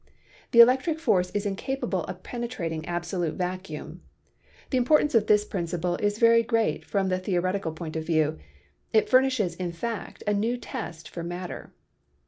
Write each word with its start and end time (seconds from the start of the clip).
The 0.49 0.61
electric 0.61 0.97
force 0.99 1.29
is 1.29 1.45
incapable 1.45 2.05
of 2.05 2.23
penetrating 2.23 2.87
absolute 2.87 3.35
vacuum. 3.35 4.01
The 4.71 4.79
importance 4.79 5.13
of 5.13 5.27
this 5.27 5.45
principle 5.45 5.95
is 5.97 6.17
very 6.17 6.41
great 6.41 6.83
from 6.83 7.09
the 7.09 7.19
theo 7.19 7.39
retical 7.39 7.71
point 7.75 7.95
of 7.95 8.07
view; 8.07 8.39
it 8.93 9.09
furnishes, 9.11 9.53
in 9.53 9.71
fact, 9.71 10.23
a 10.25 10.33
new 10.33 10.57
test 10.57 11.07
for 11.07 11.21
matter. 11.21 11.71